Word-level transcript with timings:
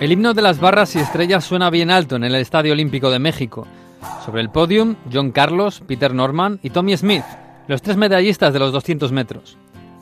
El 0.00 0.12
himno 0.12 0.32
de 0.32 0.42
las 0.42 0.60
barras 0.60 0.94
y 0.94 1.00
estrellas 1.00 1.44
suena 1.44 1.70
bien 1.70 1.90
alto 1.90 2.14
en 2.14 2.22
el 2.22 2.36
Estadio 2.36 2.72
Olímpico 2.72 3.10
de 3.10 3.18
México. 3.18 3.66
Sobre 4.24 4.40
el 4.42 4.48
podium, 4.48 4.94
John 5.12 5.32
Carlos, 5.32 5.82
Peter 5.88 6.14
Norman 6.14 6.60
y 6.62 6.70
Tommy 6.70 6.96
Smith, 6.96 7.24
los 7.66 7.82
tres 7.82 7.96
medallistas 7.96 8.52
de 8.52 8.60
los 8.60 8.70
200 8.70 9.10
metros. 9.10 9.56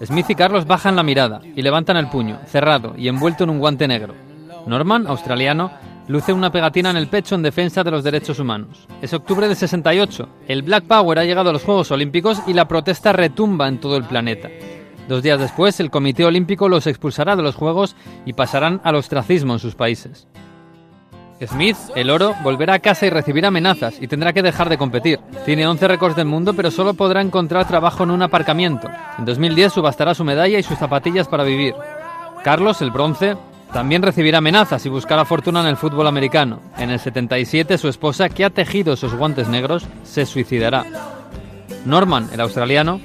Smith 0.05 0.29
y 0.29 0.35
Carlos 0.35 0.67
bajan 0.67 0.97
la 0.97 1.03
mirada 1.03 1.41
y 1.43 1.63
levantan 1.63 1.97
el 1.97 2.09
puño, 2.09 2.39
cerrado 2.45 2.93
y 2.99 3.09
envuelto 3.09 3.45
en 3.45 3.51
un 3.51 3.59
guante 3.59 3.89
negro. 3.89 4.13
Norman, 4.67 5.07
australiano, 5.07 5.73
luce 6.09 6.35
una 6.35 6.53
pegatina 6.53 6.91
en 6.91 6.99
el 6.99 7.09
pecho 7.09 7.35
en 7.35 7.43
defensa 7.43 7.83
de 7.83 7.91
los 7.91 8.05
derechos 8.05 8.39
humanos. 8.39 8.87
Es 9.01 9.15
octubre 9.15 9.49
del 9.49 9.57
68. 9.57 10.29
El 10.47 10.61
Black 10.61 10.85
Power 10.85 11.21
ha 11.21 11.25
llegado 11.25 11.49
a 11.49 11.53
los 11.55 11.65
Juegos 11.65 11.91
Olímpicos 11.91 12.43
y 12.47 12.53
la 12.53 12.69
protesta 12.69 13.15
retumba 13.15 13.67
en 13.67 13.79
todo 13.79 13.97
el 13.97 14.05
planeta. 14.05 14.51
Dos 15.09 15.23
días 15.23 15.39
después, 15.39 15.79
el 15.81 15.91
Comité 15.91 16.25
Olímpico 16.25 16.69
los 16.69 16.87
expulsará 16.87 17.37
de 17.37 17.43
los 17.43 17.55
Juegos 17.55 17.95
y 18.25 18.33
pasarán 18.33 18.81
al 18.83 18.97
ostracismo 18.97 19.53
en 19.53 19.59
sus 19.61 19.75
países. 19.75 20.27
Smith, 21.45 21.77
el 21.95 22.11
oro, 22.11 22.35
volverá 22.43 22.75
a 22.75 22.79
casa 22.79 23.07
y 23.07 23.11
recibirá 23.11 23.49
amenazas 23.49 24.01
y 24.01 24.09
tendrá 24.09 24.33
que 24.33 24.43
dejar 24.43 24.69
de 24.69 24.79
competir. 24.79 25.21
Tiene 25.45 25.67
11 25.67 25.87
récords 25.87 26.17
del 26.17 26.27
mundo, 26.27 26.55
pero 26.55 26.71
solo 26.71 26.95
podrá 26.95 27.21
encontrar 27.21 27.69
trabajo 27.69 28.05
en 28.05 28.11
un 28.11 28.23
aparcamiento. 28.23 28.89
En 29.19 29.27
2010 29.27 29.75
subastará 29.75 30.15
su 30.15 30.25
medalla 30.25 30.59
y 30.59 30.63
sus 30.63 30.79
zapatillas 30.79 31.29
para 31.29 31.45
vivir. 31.45 31.75
Carlos, 32.43 32.81
el 32.81 32.91
bronce, 32.91 33.37
también 33.73 34.03
recibirá 34.03 34.39
amenazas 34.39 34.87
y 34.87 34.89
buscará 34.89 35.25
fortuna 35.25 35.61
en 35.61 35.67
el 35.67 35.77
fútbol 35.77 36.07
americano. 36.07 36.61
En 36.79 36.91
el 36.91 36.99
77, 36.99 37.77
su 37.77 37.89
esposa, 37.89 38.31
que 38.31 38.45
ha 38.45 38.51
tejido 38.51 38.95
esos 38.95 39.15
guantes 39.15 39.49
negros, 39.49 39.87
se 40.05 40.25
suicidará. 40.25 40.87
Norman, 41.85 42.31
el 42.33 42.41
australiano, 42.41 43.01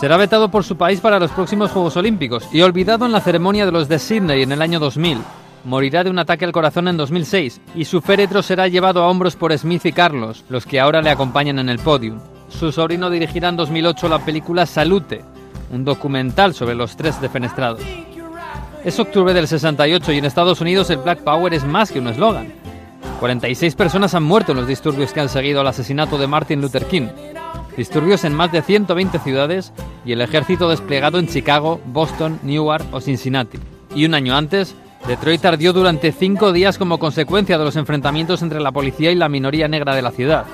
será 0.00 0.16
vetado 0.16 0.48
por 0.50 0.64
su 0.64 0.76
país 0.76 1.00
para 1.00 1.18
los 1.18 1.30
próximos 1.32 1.72
Juegos 1.72 1.96
Olímpicos 1.96 2.48
y 2.52 2.62
olvidado 2.62 3.04
en 3.04 3.12
la 3.12 3.20
ceremonia 3.20 3.66
de 3.66 3.72
los 3.72 3.88
de 3.88 3.98
Sydney 3.98 4.42
en 4.42 4.52
el 4.52 4.62
año 4.62 4.78
2000. 4.78 5.18
Morirá 5.64 6.04
de 6.04 6.10
un 6.10 6.20
ataque 6.20 6.44
al 6.44 6.52
corazón 6.52 6.86
en 6.86 6.96
2006 6.96 7.60
y 7.74 7.84
su 7.84 8.00
féretro 8.00 8.42
será 8.42 8.68
llevado 8.68 9.02
a 9.02 9.08
hombros 9.08 9.34
por 9.34 9.56
Smith 9.58 9.84
y 9.86 9.92
Carlos, 9.92 10.44
los 10.48 10.66
que 10.66 10.78
ahora 10.78 11.02
le 11.02 11.10
acompañan 11.10 11.58
en 11.58 11.68
el 11.68 11.80
podium. 11.80 12.20
Su 12.48 12.70
sobrino 12.70 13.10
dirigirá 13.10 13.48
en 13.48 13.56
2008 13.56 14.08
la 14.08 14.20
película 14.20 14.66
Salute, 14.66 15.24
un 15.72 15.84
documental 15.84 16.54
sobre 16.54 16.76
los 16.76 16.96
tres 16.96 17.20
defenestrados. 17.20 17.82
Es 18.84 18.98
octubre 19.00 19.34
del 19.34 19.48
68 19.48 20.12
y 20.12 20.18
en 20.18 20.24
Estados 20.24 20.60
Unidos 20.60 20.90
el 20.90 20.98
Black 20.98 21.24
Power 21.24 21.52
es 21.52 21.64
más 21.64 21.90
que 21.90 21.98
un 21.98 22.06
eslogan. 22.06 22.52
46 23.18 23.74
personas 23.74 24.14
han 24.14 24.22
muerto 24.22 24.52
en 24.52 24.58
los 24.58 24.68
disturbios 24.68 25.12
que 25.12 25.20
han 25.20 25.28
seguido 25.28 25.60
al 25.60 25.66
asesinato 25.66 26.18
de 26.18 26.28
Martin 26.28 26.60
Luther 26.60 26.84
King 26.86 27.08
disturbios 27.78 28.24
en 28.24 28.34
más 28.34 28.50
de 28.50 28.60
120 28.60 29.20
ciudades 29.20 29.72
y 30.04 30.10
el 30.10 30.20
ejército 30.20 30.68
desplegado 30.68 31.20
en 31.20 31.28
Chicago, 31.28 31.80
Boston, 31.86 32.40
Newark 32.42 32.84
o 32.90 33.00
Cincinnati. 33.00 33.58
Y 33.94 34.04
un 34.04 34.14
año 34.14 34.36
antes, 34.36 34.74
Detroit 35.06 35.44
ardió 35.44 35.72
durante 35.72 36.10
cinco 36.10 36.52
días 36.52 36.76
como 36.76 36.98
consecuencia 36.98 37.56
de 37.56 37.64
los 37.64 37.76
enfrentamientos 37.76 38.42
entre 38.42 38.58
la 38.58 38.72
policía 38.72 39.12
y 39.12 39.14
la 39.14 39.28
minoría 39.28 39.68
negra 39.68 39.94
de 39.94 40.02
la 40.02 40.10
ciudad. 40.10 40.44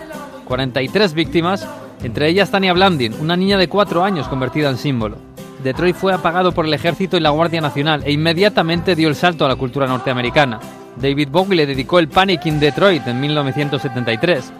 43 0.44 1.14
víctimas, 1.14 1.66
entre 2.02 2.28
ellas 2.28 2.50
Tania 2.50 2.74
Blandin, 2.74 3.14
una 3.18 3.36
niña 3.36 3.56
de 3.56 3.70
cuatro 3.70 4.04
años 4.04 4.28
convertida 4.28 4.68
en 4.68 4.76
símbolo. 4.76 5.16
Detroit 5.62 5.96
fue 5.96 6.12
apagado 6.12 6.52
por 6.52 6.66
el 6.66 6.74
ejército 6.74 7.16
y 7.16 7.20
la 7.20 7.30
Guardia 7.30 7.62
Nacional 7.62 8.02
e 8.04 8.12
inmediatamente 8.12 8.94
dio 8.94 9.08
el 9.08 9.14
salto 9.14 9.46
a 9.46 9.48
la 9.48 9.56
cultura 9.56 9.86
norteamericana. 9.86 10.60
David 10.96 11.30
Bowie 11.30 11.56
le 11.56 11.66
dedicó 11.66 11.98
el 11.98 12.08
Panic 12.08 12.44
in 12.44 12.60
Detroit 12.60 13.06
en 13.06 13.18
1973 13.18 14.52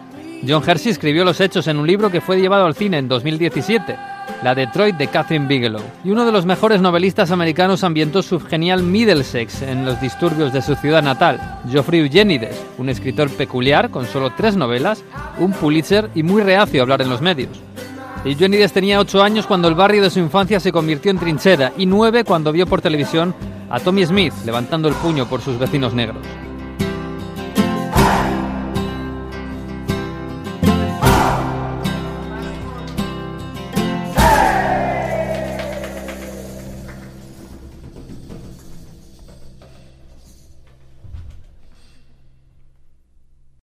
John 0.47 0.63
Hersey 0.67 0.91
escribió 0.91 1.23
los 1.23 1.39
hechos 1.41 1.67
en 1.67 1.77
un 1.77 1.87
libro 1.87 2.11
que 2.11 2.21
fue 2.21 2.39
llevado 2.39 2.65
al 2.65 2.75
cine 2.75 2.97
en 2.97 3.07
2017, 3.07 3.95
La 4.43 4.53
Detroit 4.53 4.95
de 4.95 5.07
Catherine 5.07 5.47
Bigelow. 5.47 5.81
Y 6.03 6.11
uno 6.11 6.25
de 6.25 6.31
los 6.31 6.45
mejores 6.45 6.81
novelistas 6.81 7.31
americanos 7.31 7.83
ambientó 7.83 8.21
su 8.21 8.39
genial 8.39 8.83
Middlesex 8.83 9.61
en 9.63 9.85
los 9.85 9.99
disturbios 10.01 10.53
de 10.53 10.61
su 10.61 10.75
ciudad 10.75 11.01
natal, 11.01 11.39
Geoffrey 11.69 12.01
Eugenides, 12.01 12.63
un 12.77 12.89
escritor 12.89 13.29
peculiar 13.31 13.89
con 13.89 14.05
solo 14.05 14.33
tres 14.35 14.55
novelas, 14.55 15.03
un 15.39 15.51
Pulitzer 15.53 16.09
y 16.13 16.23
muy 16.23 16.43
reacio 16.43 16.81
a 16.81 16.83
hablar 16.83 17.01
en 17.01 17.09
los 17.09 17.21
medios. 17.21 17.59
Eugenides 18.23 18.73
tenía 18.73 18.99
ocho 18.99 19.23
años 19.23 19.45
cuando 19.47 19.67
el 19.67 19.75
barrio 19.75 20.01
de 20.01 20.09
su 20.09 20.19
infancia 20.19 20.59
se 20.59 20.71
convirtió 20.71 21.11
en 21.11 21.19
trinchera 21.19 21.73
y 21.77 21.85
nueve 21.85 22.23
cuando 22.23 22.51
vio 22.51 22.65
por 22.65 22.81
televisión 22.81 23.35
a 23.69 23.79
Tommy 23.79 24.05
Smith 24.05 24.33
levantando 24.45 24.87
el 24.87 24.95
puño 24.95 25.27
por 25.27 25.41
sus 25.41 25.57
vecinos 25.59 25.93
negros. 25.93 26.23